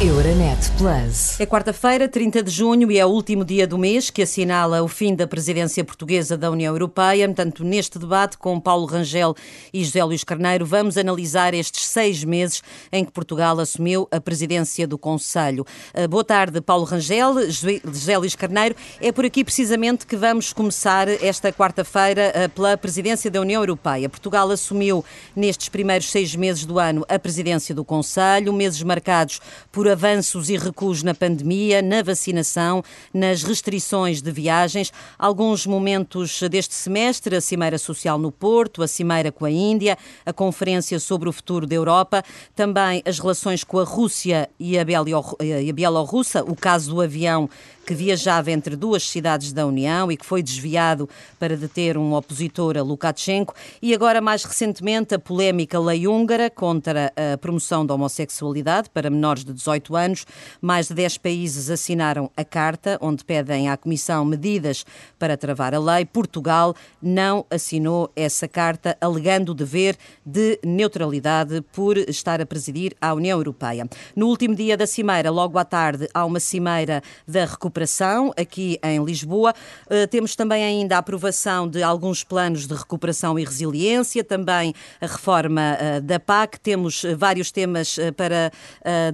[0.00, 1.40] Euronet Plus.
[1.40, 4.86] É quarta-feira, 30 de junho, e é o último dia do mês que assinala o
[4.86, 7.26] fim da presidência portuguesa da União Europeia.
[7.26, 9.34] Portanto, neste debate com Paulo Rangel
[9.74, 14.86] e José Luís Carneiro, vamos analisar estes seis meses em que Portugal assumiu a presidência
[14.86, 15.66] do Conselho.
[15.92, 18.76] Ah, boa tarde, Paulo Rangel, José Luís Carneiro.
[19.00, 24.08] É por aqui precisamente que vamos começar esta quarta-feira ah, pela presidência da União Europeia.
[24.08, 25.04] Portugal assumiu
[25.34, 29.40] nestes primeiros seis meses do ano a presidência do Conselho, meses marcados
[29.72, 34.92] por avanços e recuos na pandemia, na vacinação, nas restrições de viagens.
[35.18, 40.32] Alguns momentos deste semestre, a Cimeira Social no Porto, a Cimeira com a Índia, a
[40.32, 42.22] Conferência sobre o Futuro da Europa,
[42.54, 47.48] também as relações com a Rússia e a Bielorrússia, o caso do avião
[47.88, 52.76] que viajava entre duas cidades da União e que foi desviado para deter um opositor
[52.76, 58.90] a Lukashenko, e agora, mais recentemente, a polémica lei húngara contra a promoção da homossexualidade
[58.90, 60.26] para menores de 18 anos.
[60.60, 64.84] Mais de 10 países assinaram a carta, onde pedem à Comissão medidas
[65.18, 66.04] para travar a lei.
[66.04, 73.14] Portugal não assinou essa carta, alegando o dever de neutralidade por estar a presidir a
[73.14, 73.88] União Europeia.
[74.14, 78.78] No último dia da Cimeira, logo à tarde, há uma Cimeira da recuperação recuperação aqui
[78.82, 79.54] em Lisboa.
[79.86, 85.06] Uh, temos também ainda a aprovação de alguns planos de recuperação e resiliência, também a
[85.06, 86.58] reforma uh, da PAC.
[86.58, 88.50] Temos uh, vários temas para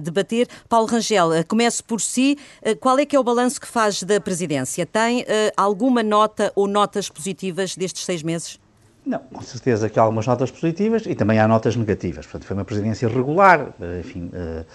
[0.01, 0.47] debater.
[0.67, 2.37] Paulo Rangel, começo por si.
[2.79, 4.85] qual é que é o balanço que faz da presidência?
[4.85, 8.59] Tem alguma nota ou notas positivas destes seis meses?
[9.05, 12.25] Não, com certeza que há algumas notas positivas e também há notas negativas.
[12.25, 14.65] Portanto, foi uma presidência regular, enfim, eh,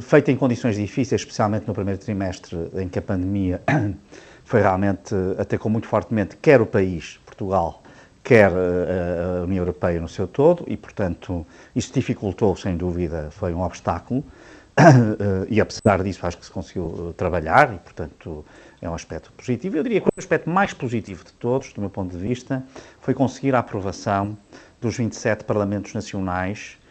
[0.00, 3.60] feita em condições difíceis, especialmente no primeiro trimestre, em que a pandemia
[4.44, 7.82] foi realmente, atacou muito fortemente, quer o país, Portugal,
[8.22, 13.54] quer eh, a União Europeia no seu todo, e, portanto, isso dificultou, sem dúvida, foi
[13.54, 14.24] um obstáculo,
[14.76, 18.44] eh, e apesar disso acho que se conseguiu trabalhar, e, portanto,
[18.80, 19.76] é um aspecto positivo.
[19.76, 22.64] Eu diria que o aspecto mais positivo de todos, do meu ponto de vista,
[23.00, 24.36] foi conseguir a aprovação
[24.80, 26.85] dos 27 parlamentos nacionais eh,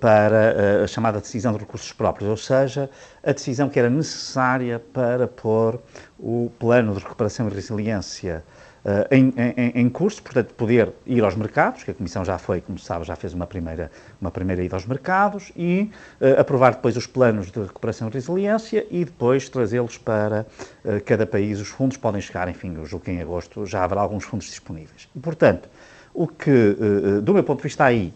[0.00, 2.90] para eh, a chamada decisão de recursos próprios, ou seja,
[3.22, 5.80] a decisão que era necessária para pôr
[6.18, 8.42] o plano de recuperação e resiliência
[8.84, 12.60] eh, em, em, em, curso, portanto, poder ir aos mercados, que a Comissão já foi,
[12.60, 16.96] como sabe, já fez uma primeira, uma primeira ida aos mercados, e uh, aprovar depois
[16.96, 20.46] os planos de recuperação e resiliência e depois trazê-los para
[20.84, 21.60] uh, cada país.
[21.60, 25.08] Os fundos podem chegar, enfim, eu julgo que em agosto já haverá alguns fundos disponíveis.
[25.14, 25.68] E, portanto,
[26.14, 28.14] o que, uh, do meu ponto de vista aí,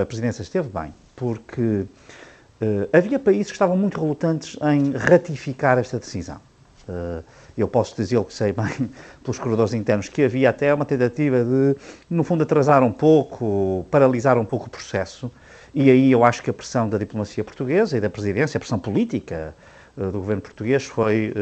[0.00, 5.98] a presidência esteve bem, porque uh, havia países que estavam muito relutantes em ratificar esta
[5.98, 6.40] decisão.
[6.88, 7.22] Uh,
[7.56, 8.90] eu posso dizer que sei bem
[9.22, 11.76] pelos corredores internos que havia até uma tentativa de,
[12.10, 15.30] no fundo, atrasar um pouco, paralisar um pouco o processo.
[15.74, 18.78] E aí eu acho que a pressão da diplomacia portuguesa e da presidência, a pressão
[18.78, 19.54] política
[19.96, 21.32] uh, do governo português foi,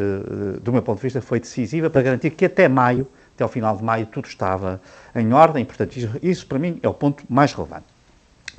[0.62, 3.76] do meu ponto de vista, foi decisiva para garantir que até maio, até ao final
[3.76, 4.80] de maio, tudo estava
[5.16, 5.64] em ordem.
[5.64, 7.86] Portanto, isso, isso para mim é o ponto mais relevante.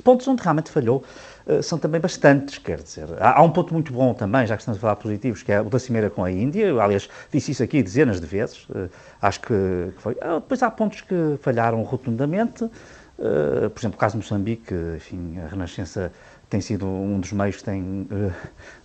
[0.02, 1.04] Pontos onde realmente falhou
[1.46, 3.06] uh, são também bastantes, quer dizer.
[3.18, 5.60] Há, há, um ponto muito bom também, já que estamos a falar positivos, que é
[5.60, 6.66] o da cimeira com a Índia.
[6.66, 8.64] Eu, aliás, disse isso aqui dezenas de vezes.
[8.68, 10.14] Uh, acho que, que foi.
[10.14, 12.68] Uh, depois há pontos que falharam rotundamente.
[13.16, 16.12] por exemplo, o caso de Moçambique, enfim, a Renascença
[16.50, 18.06] tem sido um dos meios que tem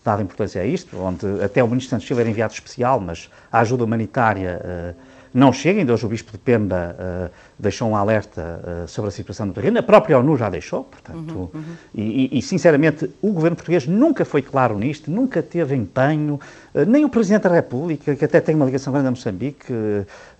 [0.04, 3.60] dado importância a isto, onde até o Ministro Santos Silva era enviado especial, mas a
[3.60, 4.96] ajuda humanitária
[5.34, 5.80] não chega.
[5.80, 9.54] Ainda hoje o Bispo de Pemba uh, deixou um alerta uh, sobre a situação no
[9.54, 9.80] terreno.
[9.80, 11.34] A própria ONU já deixou, portanto.
[11.34, 11.76] Uhum, uhum.
[11.94, 16.40] E, e, sinceramente, o governo português nunca foi claro nisto, nunca teve empenho,
[16.74, 19.66] uh, nem o Presidente da República, que até tem uma ligação grande a Moçambique.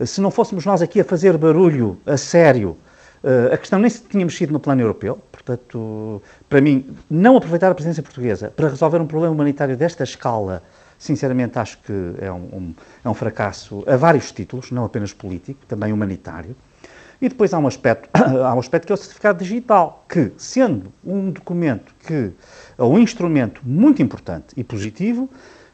[0.06, 2.78] se não fôssemos nós aqui a fazer barulho a sério,
[3.52, 5.20] a questão nem se tinha mexido no plano europeu.
[5.32, 10.62] Portanto, para mim, não aproveitar a presidência portuguesa para resolver um problema humanitário desta escala
[10.98, 15.66] sinceramente acho que é um, um, é um fracasso a vários títulos, não apenas político,
[15.68, 16.56] também humanitário.
[17.22, 20.92] E depois há um aspecto, há um aspecto que é o certificado digital, que, sendo
[21.04, 22.32] um documento que,
[22.78, 25.30] ou um instrumento muito importante e positivo,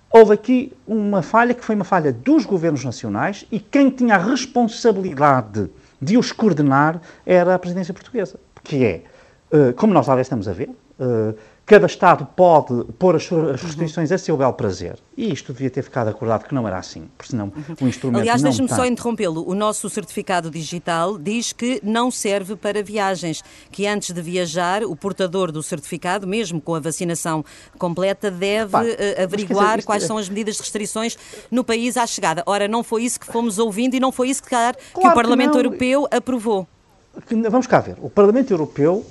[0.10, 4.18] houve aqui uma falha que foi uma falha dos governos nacionais e quem tinha a
[4.18, 5.69] responsabilidade
[6.00, 9.04] de os coordenar era a presidência portuguesa, que é,
[9.52, 10.69] eh, como nós aliás estamos a ver,
[11.00, 11.34] eh,
[11.65, 14.15] Cada Estado pode pôr as suas restrições uhum.
[14.15, 15.00] a seu belo prazer.
[15.15, 17.75] E isto devia ter ficado acordado que não era assim, porque senão uhum.
[17.80, 19.48] o instrumento Aliás, não deixe-me só interrompê-lo.
[19.48, 24.94] O nosso certificado digital diz que não serve para viagens, que antes de viajar, o
[24.94, 27.45] portador do certificado, mesmo com a vacinação
[27.77, 30.07] completa, deve uh, averiguar dizer, quais é...
[30.07, 31.18] são as medidas de restrições
[31.50, 32.44] no país à chegada.
[32.45, 35.13] Ora, não foi isso que fomos ouvindo e não foi isso que, claro, que o
[35.13, 36.68] Parlamento que Europeu aprovou.
[37.50, 37.95] Vamos cá ver.
[38.01, 39.06] O Parlamento Europeu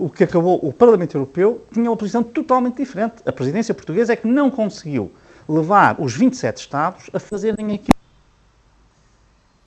[0.00, 3.16] o que acabou, o Parlamento Europeu tinha uma posição totalmente diferente.
[3.26, 5.10] A presidência portuguesa é que não conseguiu
[5.48, 7.92] levar os 27 Estados a fazerem aquilo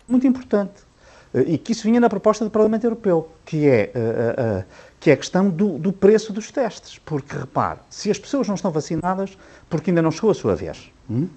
[0.08, 0.84] muito importante
[1.34, 4.66] uh, e que isso vinha na proposta do Parlamento Europeu, que é, uh,
[5.00, 7.00] que é a questão do, do, preço dos testes.
[7.00, 9.38] Porque, repare, se as pessoas não estão vacinadas,
[9.70, 11.28] porque ainda não chegou a sua vez, hum?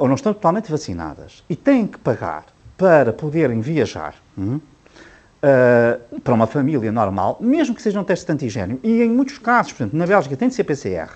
[0.00, 2.46] ou não estão totalmente vacinadas, e têm que pagar
[2.78, 4.58] para poderem viajar, hum?
[5.46, 9.38] Uh, para uma família normal, mesmo que seja um teste de antigênio, e em muitos
[9.38, 11.10] casos, por exemplo, na Bélgica tem de ser PCR,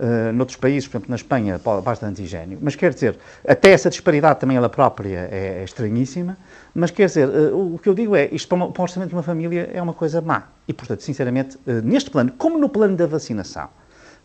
[0.00, 4.40] uh, noutros países, por exemplo, na Espanha, basta antigênio, mas quer dizer, até essa disparidade
[4.40, 6.36] também ela própria é, é estranhíssima,
[6.74, 9.10] mas quer dizer, uh, o que eu digo é, isto para, uma, para o orçamento
[9.10, 12.68] de uma família é uma coisa má, e portanto, sinceramente, uh, neste plano, como no
[12.68, 13.68] plano da vacinação,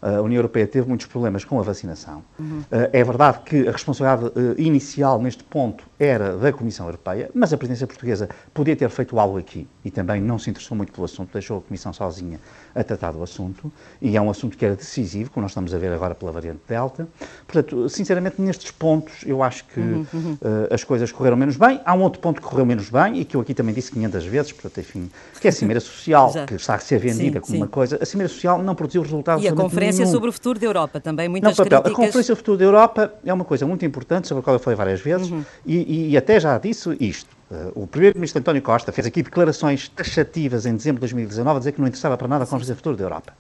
[0.01, 2.23] a União Europeia teve muitos problemas com a vacinação.
[2.39, 2.63] Uhum.
[2.71, 4.31] É verdade que a responsabilidade
[4.61, 9.37] inicial neste ponto era da Comissão Europeia, mas a presidência portuguesa podia ter feito algo
[9.37, 12.39] aqui e também não se interessou muito pelo assunto, deixou a Comissão sozinha
[12.75, 15.77] a tratar do assunto, e é um assunto que era decisivo, como nós estamos a
[15.77, 17.07] ver agora pela variante Delta.
[17.47, 20.37] Portanto, sinceramente, nestes pontos, eu acho que uhum, uhum.
[20.41, 21.79] Uh, as coisas correram menos bem.
[21.85, 24.25] Há um outro ponto que correu menos bem, e que eu aqui também disse 500
[24.25, 27.51] vezes, portanto, enfim, que é a Cimeira Social, que está a ser vendida sim, como
[27.53, 27.57] sim.
[27.57, 27.97] uma coisa.
[28.01, 30.11] A Cimeira Social não produziu resultados E a Conferência nenhum.
[30.11, 31.81] sobre o Futuro da Europa, também muitas não, papel.
[31.81, 31.93] críticas.
[31.93, 34.55] A Conferência sobre o Futuro da Europa é uma coisa muito importante, sobre a qual
[34.55, 35.45] eu falei várias vezes, uhum.
[35.65, 37.34] e, e até já disse isto.
[37.49, 41.71] Uh, o primeiro-ministro António Costa fez aqui declarações taxativas em dezembro de 2019 a dizer
[41.73, 43.33] que não interessava para nada a Conferência Futuro da Europa.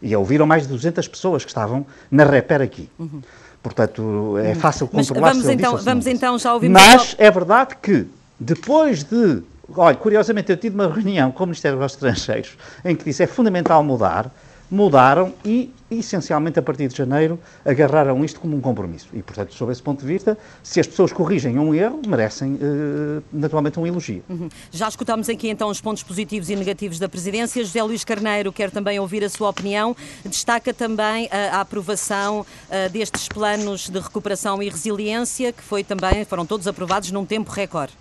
[0.00, 2.88] E ouviram mais de 200 pessoas que estavam na repera aqui.
[2.98, 3.20] Uhum.
[3.60, 8.06] Portanto, é fácil controlar Mas vamos, então, vamos então já ouvir Mas é verdade que,
[8.38, 9.42] depois de.
[9.76, 13.26] Olha, curiosamente, eu tive uma reunião com o Ministério dos Estrangeiros em que disse é
[13.26, 14.30] fundamental mudar
[14.70, 19.08] mudaram e, essencialmente, a partir de janeiro, agarraram isto como um compromisso.
[19.12, 23.22] E, portanto, sob esse ponto de vista, se as pessoas corrigem um erro, merecem, eh,
[23.32, 24.22] naturalmente, um elogio.
[24.28, 24.48] Uhum.
[24.70, 27.64] Já escutámos aqui, então, os pontos positivos e negativos da Presidência.
[27.64, 29.96] José Luís Carneiro quer também ouvir a sua opinião.
[30.24, 36.24] Destaca também a, a aprovação uh, destes planos de recuperação e resiliência, que foi também,
[36.24, 37.94] foram todos aprovados num tempo recorde.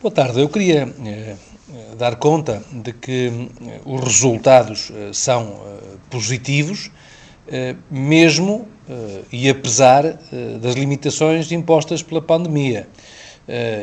[0.00, 0.40] Boa tarde.
[0.40, 1.36] Eu queria eh, eh,
[1.98, 5.60] dar conta de que eh, os resultados eh, são
[6.10, 6.90] positivos,
[7.88, 8.66] mesmo
[9.30, 10.18] e apesar
[10.60, 12.88] das limitações impostas pela pandemia.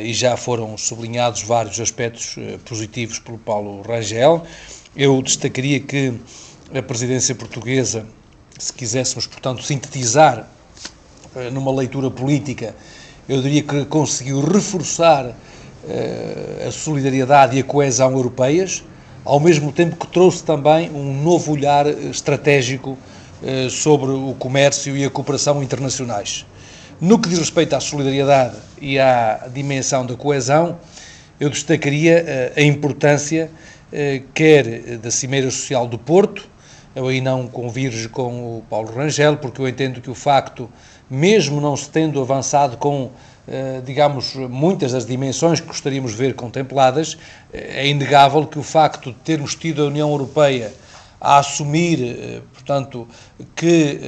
[0.01, 2.35] E já foram sublinhados vários aspectos
[2.65, 4.43] positivos pelo Paulo Rangel.
[4.93, 6.13] Eu destacaria que
[6.77, 8.05] a presidência portuguesa,
[8.59, 10.45] se quiséssemos, portanto, sintetizar
[11.53, 12.75] numa leitura política,
[13.29, 15.33] eu diria que conseguiu reforçar
[16.65, 18.83] a solidariedade e a coesão europeias,
[19.25, 22.97] ao mesmo tempo que trouxe também um novo olhar estratégico
[23.45, 26.45] eh, sobre o comércio e a cooperação internacionais.
[27.01, 30.77] No que diz respeito à solidariedade e à dimensão da coesão,
[31.39, 33.49] eu destacaria eh, a importância
[33.91, 36.47] eh, quer da Cimeira Social do Porto,
[36.95, 40.69] eu aí não convirjo com o Paulo Rangel, porque eu entendo que o facto,
[41.09, 43.09] mesmo não se tendo avançado com eh,
[43.83, 47.17] digamos, muitas das dimensões que gostaríamos de ver contempladas,
[47.51, 50.73] eh, é inegável que o facto de termos tido a União Europeia
[51.19, 53.07] a assumir, eh, portanto,
[53.55, 53.99] que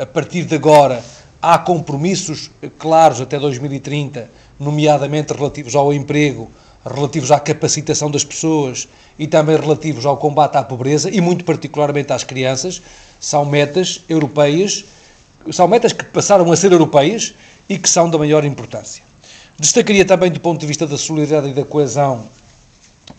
[0.00, 1.02] a partir de agora
[1.42, 6.50] há compromissos claros até 2030, nomeadamente relativos ao emprego,
[6.84, 12.12] relativos à capacitação das pessoas e também relativos ao combate à pobreza e muito particularmente
[12.12, 12.82] às crianças,
[13.18, 14.84] são metas europeias,
[15.52, 17.34] são metas que passaram a ser europeias
[17.68, 19.02] e que são da maior importância.
[19.58, 22.28] Destacaria também, do ponto de vista da solidariedade e da coesão,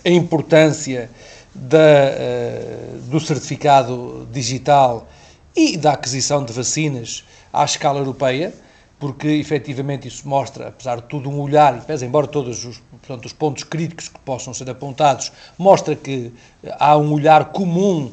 [0.04, 1.10] a importância
[1.54, 5.08] da, uh, do certificado digital
[5.56, 8.54] e da aquisição de vacinas à escala europeia,
[9.00, 13.26] porque efetivamente isso mostra, apesar de tudo, um olhar, e pese embora todos os, portanto,
[13.26, 16.34] os pontos críticos que possam ser apontados, mostra que
[16.80, 18.12] há um olhar comum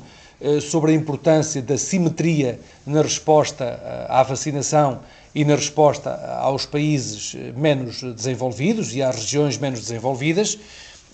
[0.60, 5.00] sobre a importância da simetria na resposta uh, à vacinação
[5.34, 10.58] e na resposta aos países menos desenvolvidos e às regiões menos desenvolvidas,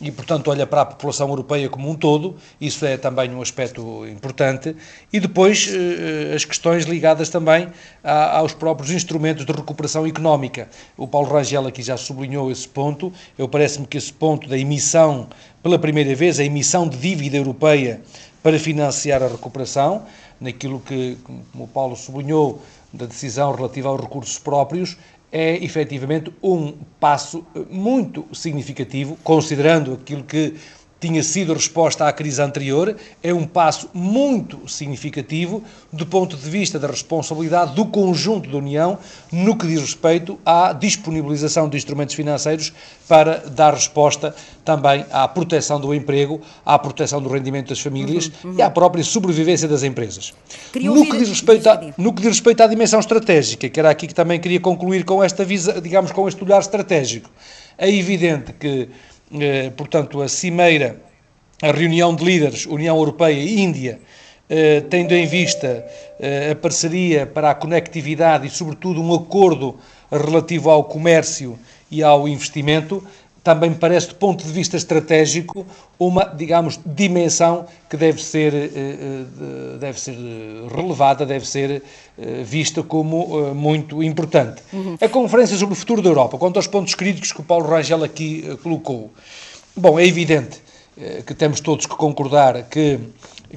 [0.00, 4.06] e, portanto, olha para a população europeia como um todo, isso é também um aspecto
[4.06, 4.76] importante,
[5.12, 7.68] e depois eh, as questões ligadas também
[8.04, 10.68] aos próprios instrumentos de recuperação económica.
[10.96, 15.28] O Paulo Rangel aqui já sublinhou esse ponto, eu parece-me que esse ponto da emissão,
[15.64, 18.00] pela primeira vez, a emissão de dívida europeia
[18.42, 20.04] para financiar a recuperação,
[20.40, 24.96] naquilo que, como o Paulo sublinhou, da decisão relativa aos recursos próprios
[25.30, 30.54] é efetivamente um passo muito significativo, considerando aquilo que
[31.00, 35.62] tinha sido resposta à crise anterior, é um passo muito significativo
[35.92, 38.98] do ponto de vista da responsabilidade do conjunto da União
[39.32, 42.72] no que diz respeito à disponibilização de instrumentos financeiros
[43.06, 48.50] para dar resposta também à proteção do emprego, à proteção do rendimento das famílias uhum,
[48.50, 48.58] uhum.
[48.58, 50.34] e à própria sobrevivência das empresas.
[50.74, 54.06] No que, diz respeito a, no que diz respeito à dimensão estratégica, que era aqui
[54.06, 57.30] que também queria concluir com esta visa, digamos, com este olhar estratégico,
[57.78, 58.88] é evidente que
[59.76, 61.00] portanto, a cimeira,
[61.62, 63.98] a reunião de líderes União Europeia e Índia,
[64.50, 65.84] eh, tendo em vista
[66.18, 69.76] eh, a parceria para a conectividade e, sobretudo, um acordo
[70.10, 71.58] relativo ao comércio
[71.90, 73.04] e ao investimento,
[73.48, 75.64] também parece, do ponto de vista estratégico,
[75.98, 78.52] uma, digamos, dimensão que deve ser,
[79.80, 80.14] deve ser
[80.70, 81.82] relevada, deve ser
[82.44, 84.60] vista como muito importante.
[84.70, 84.98] Uhum.
[85.00, 88.04] A Conferência sobre o Futuro da Europa, quanto aos pontos críticos que o Paulo Rangel
[88.04, 89.10] aqui colocou.
[89.74, 90.60] Bom, é evidente
[91.24, 93.00] que temos todos que concordar que,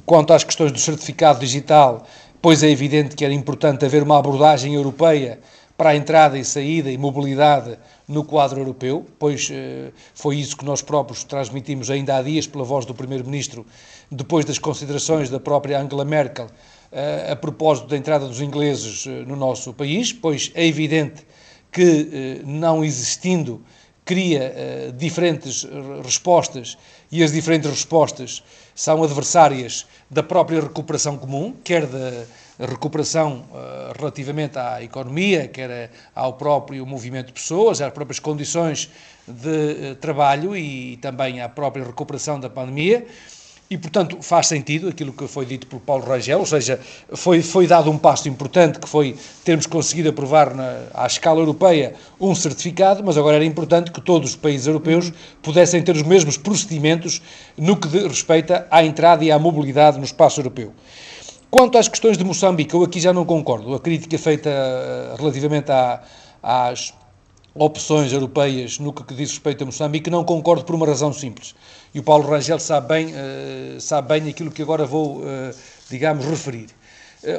[0.06, 2.06] quanto às questões do certificado digital,
[2.40, 5.38] pois é evidente que era importante haver uma abordagem europeia
[5.76, 7.76] para a entrada e saída e mobilidade
[8.08, 12.64] no quadro europeu, pois eh, foi isso que nós próprios transmitimos ainda há dias pela
[12.64, 13.64] voz do Primeiro-Ministro,
[14.10, 16.48] depois das considerações da própria Angela Merkel
[16.90, 21.26] eh, a propósito da entrada dos ingleses eh, no nosso país, pois é evidente
[21.70, 23.62] que, não existindo,
[24.04, 25.66] cria diferentes
[26.04, 26.76] respostas
[27.10, 28.42] e as diferentes respostas
[28.74, 32.26] são adversárias da própria recuperação comum, quer da
[32.66, 38.90] recuperação uh, relativamente à economia, quer ao próprio movimento de pessoas, às próprias condições
[39.26, 43.06] de uh, trabalho e também à própria recuperação da pandemia.
[43.72, 46.78] E, portanto, faz sentido aquilo que foi dito por Paulo Rangel, ou seja,
[47.14, 49.16] foi, foi dado um passo importante que foi
[49.46, 54.32] termos conseguido aprovar na, à escala europeia um certificado, mas agora era importante que todos
[54.32, 55.10] os países europeus
[55.42, 57.22] pudessem ter os mesmos procedimentos
[57.56, 60.74] no que respeita à entrada e à mobilidade no espaço europeu.
[61.52, 63.74] Quanto às questões de Moçambique, eu aqui já não concordo.
[63.74, 66.02] A crítica feita eh, relativamente à,
[66.42, 66.94] às
[67.54, 71.54] opções europeias no que diz respeito a Moçambique, não concordo por uma razão simples.
[71.92, 75.24] E o Paulo Rangel sabe bem, uh, sabe bem aquilo que agora vou, uh,
[75.90, 76.68] digamos, referir.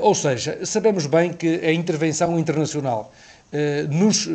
[0.02, 3.12] Ou seja, sabemos bem que a intervenção internacional
[3.90, 4.30] nos,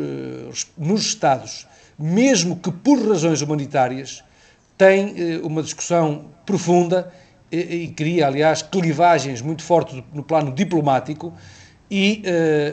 [0.77, 1.65] nos Estados,
[1.97, 4.23] mesmo que por razões humanitárias,
[4.77, 7.11] tem uma discussão profunda
[7.51, 11.33] e, e cria, aliás, clivagens muito fortes no plano diplomático
[11.89, 12.23] e,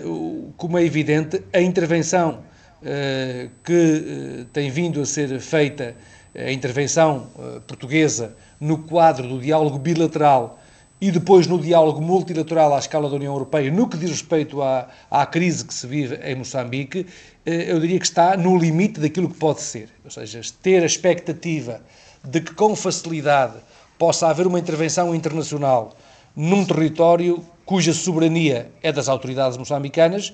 [0.05, 2.41] uh, como é evidente, a intervenção
[2.83, 5.95] uh, que uh, tem vindo a ser feita,
[6.35, 7.29] a intervenção
[7.67, 10.59] portuguesa no quadro do diálogo bilateral
[11.01, 14.87] e depois no diálogo multilateral à escala da União Europeia, no que diz respeito à,
[15.11, 17.07] à crise que se vive em Moçambique,
[17.47, 19.89] eu diria que está no limite daquilo que pode ser.
[20.05, 21.81] Ou seja, ter a expectativa
[22.23, 23.55] de que com facilidade
[23.99, 25.97] possa haver uma intervenção internacional
[26.35, 30.33] num território cuja soberania é das autoridades moçambicanas,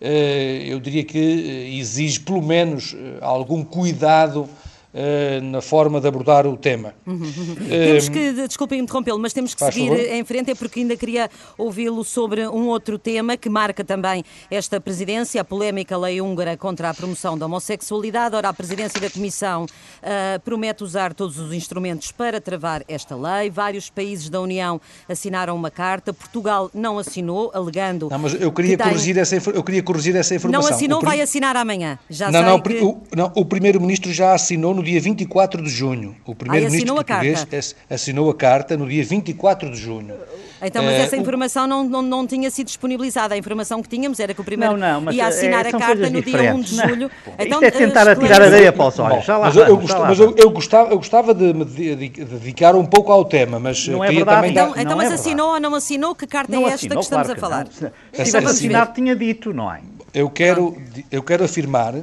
[0.00, 4.48] eh, eu diria que eh, exige pelo menos eh, algum cuidado
[4.94, 6.94] uh, na forma de abordar o tema.
[7.06, 7.56] Uhum, uhum.
[7.68, 9.98] temos que, desculpem interrompê-lo, mas temos que seguir favor.
[9.98, 14.80] em frente, é porque ainda queria ouvi-lo sobre um outro tema que marca também esta
[14.80, 18.34] presidência, a polémica lei húngara contra a promoção da homossexualidade.
[18.34, 23.50] Ora, a presidência da Comissão uh, promete usar todos os instrumentos para travar esta lei.
[23.50, 28.08] Vários países da União assinaram uma carta, Portugal não assinou, alegando.
[28.10, 29.22] Não, mas eu queria, que corrigir, tem...
[29.22, 30.68] essa, eu queria corrigir essa informação.
[30.68, 31.98] Não assinou, vai assinar amanhã.
[32.08, 32.74] Já não, não, que...
[32.78, 36.16] o, não, o Primeiro-Ministro já assinou no dia 24 de junho.
[36.24, 40.14] O primeiro-ministro português a assinou a carta no dia 24 de junho.
[40.62, 43.34] Então, mas essa eh, informação não, não, não tinha sido disponibilizada.
[43.34, 46.10] A informação que tínhamos era que o primeiro não, não, ia assinar é, a carta
[46.10, 47.10] no dia 1 de julho.
[47.38, 49.26] Então, Isto é tentar uh, atirar areia para os olhos.
[49.26, 53.12] Bom, mas, eu, gostava, mas eu, eu, gostava, eu gostava de me dedicar um pouco
[53.12, 54.36] ao tema, mas não é verdade.
[54.36, 54.50] Também...
[54.50, 56.14] Então, então mas é assinou ou não assinou?
[56.14, 57.66] Que carta é esta assinou, que estamos claro a falar?
[58.12, 59.80] Se tivesse assinado, tinha dito, não é?
[60.12, 60.76] Eu quero,
[61.10, 61.94] eu quero afirmar,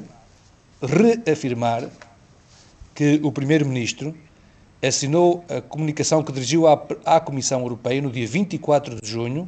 [0.81, 1.83] reafirmar,
[2.97, 4.15] que o Primeiro-Ministro
[4.81, 9.47] assinou a comunicação que dirigiu à, à Comissão Europeia no dia 24 de junho,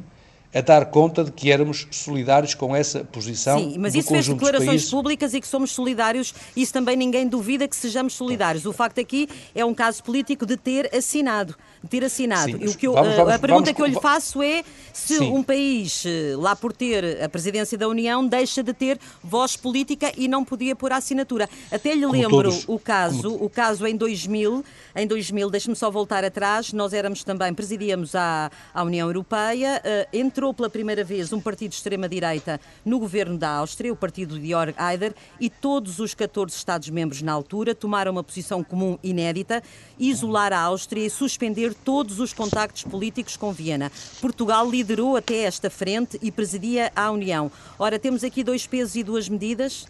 [0.54, 3.58] a dar conta de que éramos solidários com essa posição.
[3.58, 7.74] Sim, mas isso fez declarações públicas e que somos solidários, isso também ninguém duvida que
[7.74, 8.66] sejamos solidários.
[8.66, 11.56] O facto aqui é um caso político de ter assinado.
[11.88, 12.52] Ter assinado.
[12.52, 14.62] Sim, e o que eu, vamos, vamos, a pergunta vamos, que eu lhe faço é
[14.92, 15.30] se sim.
[15.30, 20.12] um país, eh, lá por ter a presidência da União, deixa de ter voz política
[20.16, 21.48] e não podia pôr a assinatura.
[21.70, 23.44] Até lhe como lembro todos, o caso, como...
[23.44, 28.50] o caso em 2000, em 2000, deixe-me só voltar atrás, nós éramos também, presidíamos a,
[28.74, 33.50] a União Europeia, uh, entrou pela primeira vez um partido de extrema-direita no governo da
[33.50, 38.24] Áustria, o partido de Jörg Haider, e todos os 14 Estados-membros na altura tomaram uma
[38.24, 39.62] posição comum inédita,
[39.98, 43.90] isolar a Áustria e suspender todos os contactos políticos com Viena.
[44.20, 47.50] Portugal liderou até esta frente e presidia a União.
[47.78, 49.86] Ora, temos aqui dois pesos e duas medidas?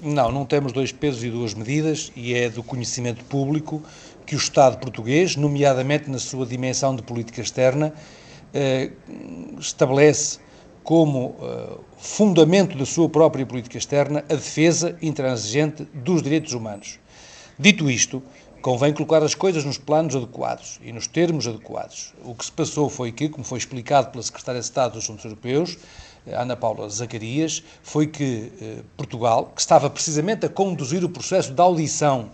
[0.00, 3.82] Não, não temos dois pesos e duas medidas e é do conhecimento público
[4.24, 7.92] que o Estado português, nomeadamente na sua dimensão de política externa,
[8.54, 8.90] eh,
[9.58, 10.38] estabelece
[10.84, 16.98] como eh, fundamento da sua própria política externa a defesa intransigente dos direitos humanos.
[17.58, 18.22] Dito isto,
[18.60, 22.12] convém colocar as coisas nos planos adequados e nos termos adequados.
[22.24, 25.24] O que se passou foi que, como foi explicado pela Secretária de Estado dos Assuntos
[25.24, 25.78] Europeus,
[26.26, 31.60] Ana Paula Zacarias, foi que eh, Portugal, que estava precisamente a conduzir o processo de
[31.60, 32.30] audição,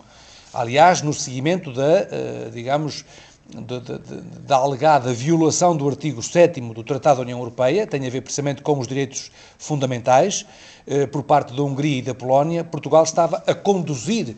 [0.52, 3.04] aliás, no seguimento da, eh, digamos,
[3.48, 8.10] da, da, da, alegada violação do artigo 7 do Tratado da União Europeia, tem a
[8.10, 10.46] ver precisamente com os direitos fundamentais,
[10.86, 14.34] eh, por parte da Hungria e da Polónia, Portugal estava a conduzir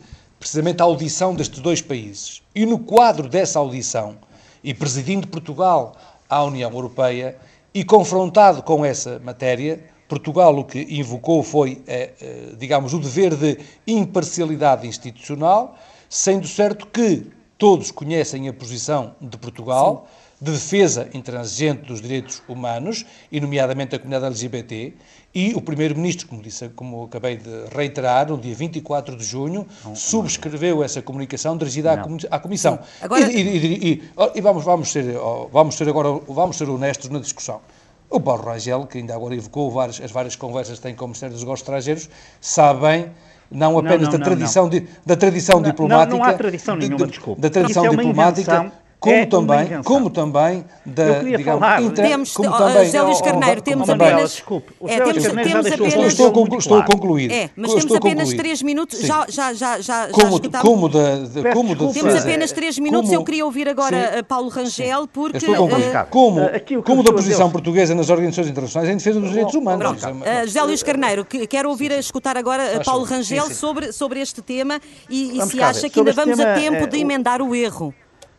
[0.47, 2.41] precisamente a audição destes dois países.
[2.55, 4.15] E no quadro dessa audição,
[4.63, 5.97] e presidindo Portugal
[6.29, 7.35] à União Europeia,
[7.73, 13.35] e confrontado com essa matéria, Portugal o que invocou foi, eh, eh, digamos, o dever
[13.35, 15.77] de imparcialidade institucional,
[16.09, 17.27] sendo certo que
[17.57, 20.26] todos conhecem a posição de Portugal Sim.
[20.39, 24.93] De defesa intransigente dos direitos humanos, e nomeadamente da comunidade LGBT,
[25.33, 29.95] e o Primeiro-Ministro, como, disse, como acabei de reiterar, no dia 24 de junho, não,
[29.95, 30.83] subscreveu não.
[30.83, 32.79] essa comunicação dirigida à, à, Comissão.
[33.01, 33.31] Agora...
[33.31, 34.03] E, e, e,
[34.35, 35.05] e, vamos, vamos, ser,
[35.51, 37.61] vamos ser agora vamos ser honestos na discussão.
[38.09, 41.07] O Paulo Rangel, que ainda agora evocou várias, as várias conversas que tem com o
[41.09, 43.11] Ministério dos Negócios Estrangeiros, sabe bem
[43.49, 46.17] não apenas não, não, da, tradição Di, da tradição diplomática.
[46.17, 47.41] Não, há tradição nenhuma, de, desculpe.
[47.41, 52.49] Da tradição é diplomática como é também, como também da, digamos, falar, inter, temos, como
[52.49, 56.79] oh, também, José Luís Carneiro, temos apenas, desculpe, é, temos, temos apenas, estou, conclu, estou
[56.79, 57.31] a concluir.
[57.31, 61.53] É, mas temos apenas três minutos, já, já, já, já, como, já como da, de,
[61.53, 65.09] como da Temos apenas três minutos, eu queria ouvir agora sim, Paulo Rangel, sim.
[65.13, 65.37] porque...
[65.37, 65.67] Estou.
[65.67, 70.01] Uh, como, uh, como da posição portuguesa nas organizações internacionais em defesa dos direitos humanos.
[70.45, 75.87] José Luís Carneiro, quero ouvir, escutar agora Paulo Rangel sobre este tema e se acha
[75.87, 77.93] que ainda vamos a tempo de emendar o erro.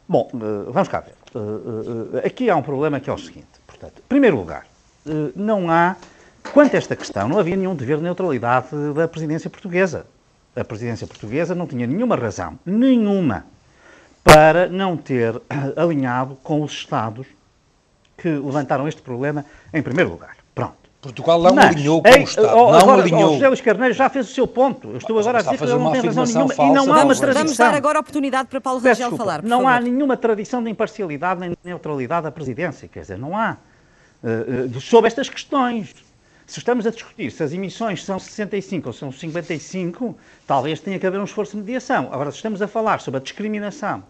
[0.09, 0.31] Bom,
[0.71, 1.15] vamos cá ver.
[1.35, 3.47] Uh, uh, aqui há um problema que é o seguinte.
[3.67, 4.67] Portanto, em primeiro lugar,
[5.37, 5.97] não há,
[6.53, 10.07] quanto a esta questão, não havia nenhum dever de neutralidade da presidência portuguesa.
[10.57, 13.45] A presidência portuguesa não tinha nenhuma razão, nenhuma,
[14.25, 15.41] para não ter
[15.77, 17.27] alinhado com os Estados
[18.17, 20.38] que levantaram este problema em primeiro lugar.
[21.01, 22.49] Portugal não Mas, alinhou com ei, o Estado.
[22.49, 23.31] Oh, não agora, alinhou.
[23.31, 24.91] Oh, José Luís Carneiro já fez o seu ponto.
[24.91, 26.55] Eu estou agora a dizer que ele não tem razão nenhuma.
[26.55, 27.45] Falsa, e não há uma tradição.
[27.45, 29.43] Vamos dar agora a oportunidade para Paulo Rangel falar.
[29.43, 29.73] Não favor.
[29.73, 32.89] há nenhuma tradição de imparcialidade nem de neutralidade da presidência.
[32.89, 33.57] Quer dizer, não há.
[34.23, 35.95] Uh, uh, sobre estas questões.
[36.45, 41.07] Se estamos a discutir se as emissões são 65 ou são 55, talvez tenha que
[41.07, 42.09] haver um esforço de mediação.
[42.11, 44.03] Agora, se estamos a falar sobre a discriminação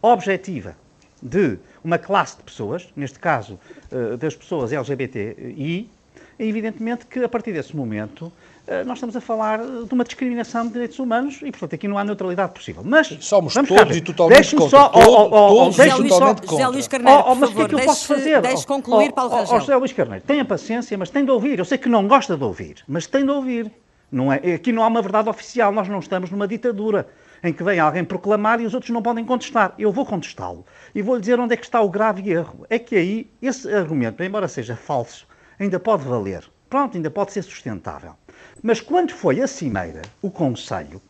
[0.00, 0.74] objetiva
[1.22, 3.60] de uma classe de pessoas, neste caso
[3.92, 5.95] uh, das pessoas LGBTI, é
[6.38, 8.32] evidentemente que a partir desse momento
[8.66, 11.96] eh, nós estamos a falar de uma discriminação de direitos humanos e, portanto, aqui não
[11.96, 12.82] há neutralidade possível.
[12.84, 14.68] Mas somos todos e totalmente contra.
[14.68, 16.46] Só, oh, oh, oh, todos e totalmente contra.
[16.48, 18.42] José Luís Carneiro, oh, oh, mas o que é que eu deixe, posso fazer?
[18.42, 19.60] Deixe concluir, Paulo oh, Rangel.
[19.60, 21.58] José Luís Carneiro, tenha paciência, mas tem de ouvir.
[21.58, 23.70] Eu sei que não gosta de ouvir, mas tem de ouvir.
[24.10, 27.08] Não é, aqui não há uma verdade oficial, nós não estamos numa ditadura
[27.42, 29.74] em que vem alguém proclamar e os outros não podem contestar.
[29.78, 32.66] Eu vou contestá-lo e vou-lhe dizer onde é que está o grave erro.
[32.68, 35.26] É que aí esse argumento, embora seja falso,
[35.58, 36.44] ainda pode valer.
[36.68, 38.14] Pronto, ainda pode ser sustentável.
[38.62, 41.00] Mas quando foi a Cimeira, o Conselho,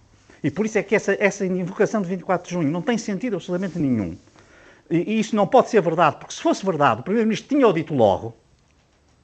[0.42, 3.36] e por isso é que essa, essa invocação de 24 de junho não tem sentido
[3.36, 4.16] absolutamente nenhum,
[4.90, 7.94] e, e isso não pode ser verdade, porque se fosse verdade, o Primeiro-Ministro tinha-o dito
[7.94, 8.36] logo,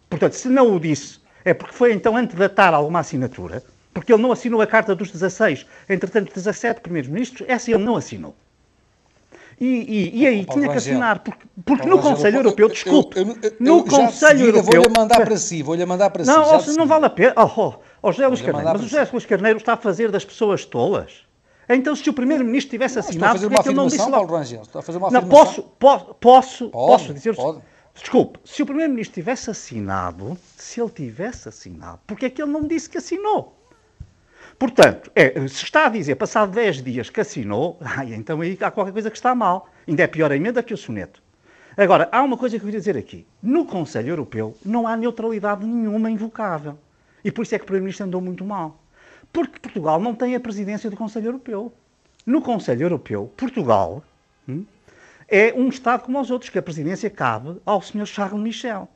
[0.09, 4.33] portanto, se não o disse, é porque foi então antedatar alguma assinatura, porque ele não
[4.33, 8.35] assinou a Carta dos 16, entretanto, 17 Primeiros-Ministros, essa ele não assinou.
[9.61, 13.53] E, e, e aí tinha que assinar, porque, porque no Conselho Europeu, desculpe, eu, eu,
[13.61, 14.83] no Conselho Europeu...
[14.83, 16.69] Vou-lhe mandar para si, vou-lhe mandar para não, si.
[16.71, 17.35] Não, não vale a pena.
[17.37, 20.25] Oh, oh, oh José Luís Carneiro, mas o José Luís Carneiro está a fazer das
[20.25, 21.25] pessoas tolas.
[21.69, 24.37] Então, se o Primeiro-Ministro tivesse assinado, porque é que ele não disse logo...
[24.37, 27.35] Rangel, está a fazer uma não, posso, posso, posso, pode, posso dizer...
[27.35, 27.61] Pode.
[27.95, 32.67] Desculpe, se o Primeiro-Ministro tivesse assinado, se ele tivesse assinado, porque é que ele não
[32.67, 33.62] disse que assinou?
[34.63, 38.71] Portanto, é, se está a dizer, passado 10 dias que assinou, ai, então aí há
[38.71, 39.69] qualquer coisa que está mal.
[39.89, 41.21] Ainda é pior a emenda que o soneto.
[41.77, 43.27] Agora, há uma coisa que eu queria dizer aqui.
[43.43, 46.79] No Conselho Europeu não há neutralidade nenhuma invocável.
[47.25, 48.81] E por isso é que o Primeiro-Ministro andou muito mal.
[49.33, 51.73] Porque Portugal não tem a presidência do Conselho Europeu.
[52.25, 54.01] No Conselho Europeu, Portugal
[54.49, 54.65] hum,
[55.27, 58.07] é um Estado como os outros, que a presidência cabe ao Sr.
[58.07, 58.89] Charles Michel.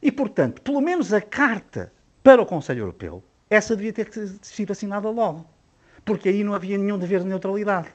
[0.00, 4.08] E, portanto, pelo menos a carta para o Conselho Europeu, essa devia ter
[4.42, 5.46] sido assinada logo.
[6.04, 7.88] Porque aí não havia nenhum dever de neutralidade.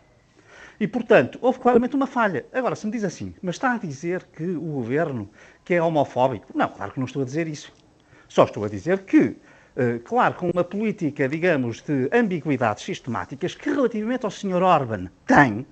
[0.80, 2.46] E, portanto, houve claramente uma falha.
[2.52, 5.30] Agora, se me diz assim, mas está a dizer que o governo
[5.64, 6.48] que é homofóbico?
[6.56, 7.72] Não, claro que não estou a dizer isso.
[8.28, 9.38] Só estou a dizer que,
[9.76, 14.64] eh, claro, com uma política, digamos, de ambiguidades sistemáticas que relativamente ao Sr.
[14.64, 15.66] Orban tem,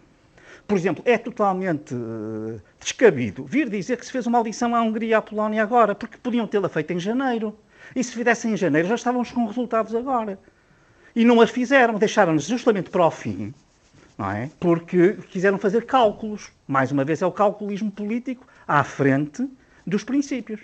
[0.69, 5.09] por exemplo, é totalmente uh, descabido vir dizer que se fez uma audição à Hungria
[5.09, 7.57] e à Polónia agora, porque podiam tê-la feito em janeiro.
[7.95, 10.39] E se fizessem em janeiro, já estávamos com resultados agora.
[11.15, 13.53] E não a fizeram, deixaram-nos justamente para o fim,
[14.17, 14.49] não é?
[14.59, 16.51] Porque quiseram fazer cálculos.
[16.67, 19.47] Mais uma vez, é o calculismo político à frente
[19.85, 20.61] dos princípios.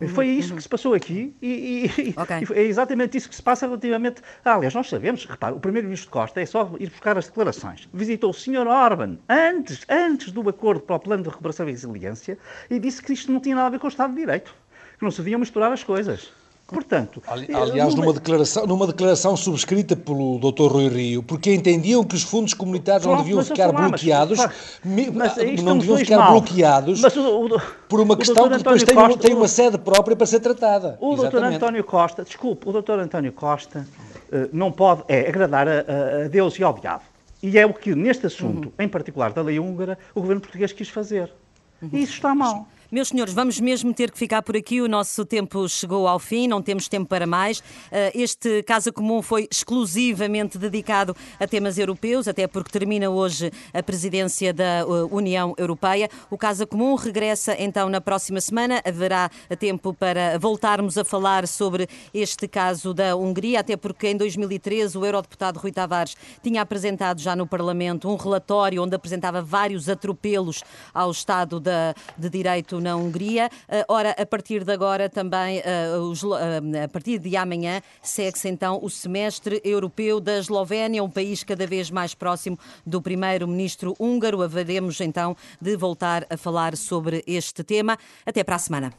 [0.00, 0.56] Uhum, Foi isso uhum.
[0.56, 2.46] que se passou aqui e, e, okay.
[2.48, 4.22] e, é exatamente isso que se passa relativamente.
[4.44, 7.88] Ah, aliás, nós sabemos, repare, o primeiro-ministro Costa é só ir buscar as declarações.
[7.92, 8.66] Visitou o Sr.
[8.68, 12.38] Orban antes, antes do acordo para o plano de recuperação e resiliência
[12.70, 14.54] e disse que isto não tinha nada a ver com o Estado de Direito,
[14.98, 16.28] que não se deviam misturar as coisas.
[16.68, 20.70] Portanto, aliás, numa declaração, numa declaração subscrita pelo Dr.
[20.70, 24.38] Rui Rio, porque entendiam que os fundos comunitários não deviam ficar falar, bloqueados,
[24.84, 26.32] mas, mas não deviam ficar mal.
[26.32, 30.26] bloqueados o, o, por uma questão que depois tem, Costa, tem, uma sede própria para
[30.26, 30.98] ser tratada.
[31.00, 31.42] O Dr.
[31.42, 32.98] António Costa, desculpe, o Dr.
[32.98, 33.88] António Costa
[34.30, 35.80] uh, não pode é agradar a,
[36.24, 37.04] a, Deus e ao diabo.
[37.42, 38.84] E é o que neste assunto, uhum.
[38.84, 41.32] em particular da lei húngara, o governo português quis fazer.
[41.80, 41.88] Uhum.
[41.94, 42.68] E isso está mal.
[42.90, 44.80] Meus senhores, vamos mesmo ter que ficar por aqui.
[44.80, 47.62] O nosso tempo chegou ao fim, não temos tempo para mais.
[47.92, 53.82] Eh, este Casa Comum foi exclusivamente dedicado a temas europeus, até porque termina hoje a
[53.82, 56.08] presidência da eh, União Europeia.
[56.30, 58.80] O Casa Comum regressa então na próxima semana.
[58.82, 64.96] Haverá tempo para voltarmos a falar sobre este caso da Hungria, até porque em 2013
[64.96, 70.64] o eurodeputado Rui Tavares tinha apresentado já no Parlamento um relatório onde apresentava vários atropelos
[70.94, 73.50] ao Estado de Direito na Hungria.
[73.68, 78.80] Eh, ora, a partir de agora também, eh, eh, a partir de amanhã, segue-se então
[78.82, 84.42] o semestre europeu da Eslovénia, um país cada vez mais próximo do primeiro-ministro húngaro.
[84.42, 87.98] Haveremos então de voltar a falar sobre este tema.
[88.26, 88.92] Até para a semana.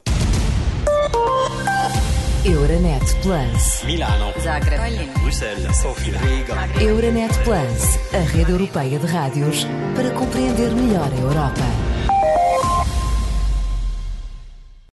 [2.45, 3.83] Euronet Plus.
[3.83, 4.31] Milano.
[4.39, 5.11] Zagreb.
[5.21, 5.75] Bruxelas.
[5.75, 6.17] Sofia.
[6.19, 6.81] Riga.
[6.81, 11.88] Euronet Plus, a rede europeia de rádios para compreender melhor a Europa.